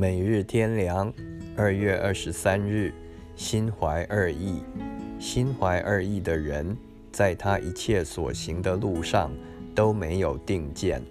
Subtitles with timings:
[0.00, 1.12] 每日天良，
[1.54, 2.90] 二月二十三日，
[3.36, 4.62] 心怀二意。
[5.18, 6.74] 心怀二意的人，
[7.12, 9.30] 在他一切所行的路上
[9.74, 11.02] 都没有定见。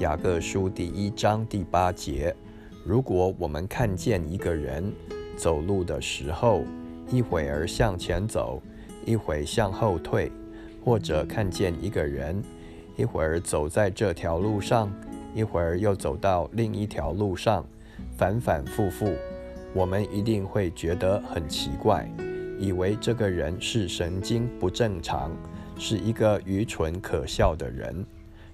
[0.00, 2.36] 雅各书第一章第八节：
[2.84, 4.92] 如果我们看见一个人
[5.34, 6.62] 走路的时候，
[7.08, 8.62] 一会儿向前走，
[9.06, 10.30] 一会向后退，
[10.84, 12.42] 或者看见一个人
[12.96, 14.92] 一会儿走在这条路上，
[15.34, 17.66] 一会儿又走到另一条路上。
[18.16, 19.14] 反反复复，
[19.74, 22.10] 我们一定会觉得很奇怪，
[22.58, 25.30] 以为这个人是神经不正常，
[25.78, 28.04] 是一个愚蠢可笑的人。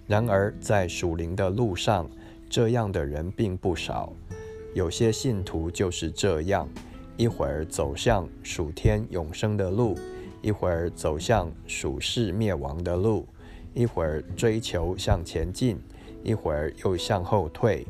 [0.06, 2.10] 然而，在属灵的路上，
[2.50, 4.12] 这样的人并不少。
[4.74, 6.68] 有些信徒就是这样：
[7.16, 9.96] 一会儿走向属天永生的路，
[10.40, 13.24] 一会儿走向属世灭亡的路；
[13.74, 15.78] 一会儿追求向前进，
[16.24, 17.86] 一会儿又向后退。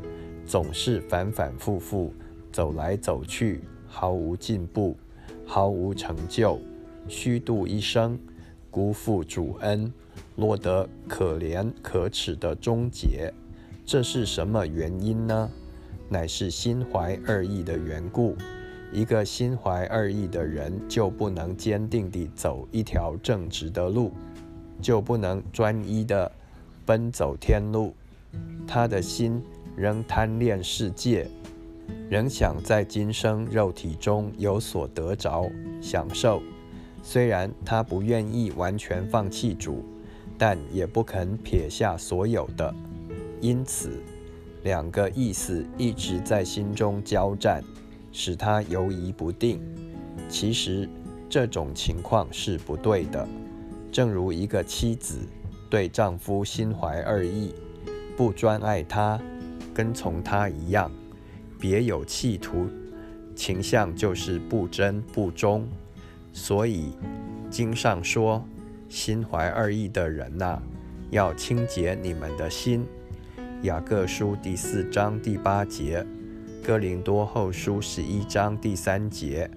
[0.46, 2.12] 总是反反复复
[2.50, 4.96] 走来走去，毫无进步，
[5.46, 6.58] 毫无成就，
[7.08, 8.18] 虚度一生，
[8.70, 9.90] 辜负主恩，
[10.36, 13.32] 落得可怜可耻的终结。
[13.86, 15.50] 这是什么原因呢？
[16.08, 18.36] 乃是心怀二意的缘故。
[18.92, 24.12] 一个心怀二意的人，就不能坚定地走一条正直的路，
[24.82, 26.30] 就不能专一地
[26.84, 27.94] 奔走天路。
[28.66, 29.42] 他的心。
[29.76, 31.26] 仍贪恋世界，
[32.10, 36.42] 仍想在今生肉体中有所得着享受。
[37.02, 39.84] 虽然他不愿意完全放弃主，
[40.38, 42.72] 但也不肯撇下所有的。
[43.40, 44.00] 因此，
[44.62, 47.60] 两个意思一直在心中交战，
[48.12, 49.60] 使他犹疑不定。
[50.28, 50.88] 其实
[51.28, 53.26] 这种情况是不对的。
[53.90, 55.18] 正如一个妻子
[55.68, 57.54] 对丈夫心怀二意，
[58.16, 59.20] 不专爱他。
[59.74, 60.90] 跟从他一样，
[61.58, 62.66] 别有企图，
[63.34, 65.66] 倾向就是不真不忠。
[66.32, 66.92] 所以
[67.50, 68.46] 经上说，
[68.88, 70.62] 心怀二意的人呐，
[71.10, 72.84] 要清洁你们的心。
[73.62, 76.04] 雅各书第四章第八节，
[76.64, 79.50] 哥林多后书十一章第三节，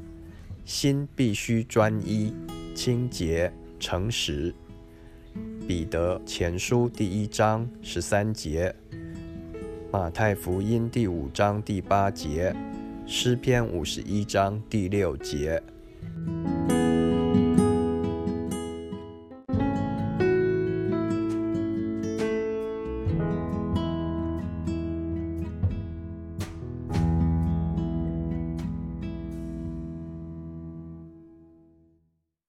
[0.63, 2.33] 心必须专一、
[2.75, 4.53] 清洁、诚实。
[5.67, 8.75] 彼得前书第一章十三节。
[9.97, 12.53] 马太福音第五章第八节，
[13.07, 15.63] 诗篇五十一章第六节。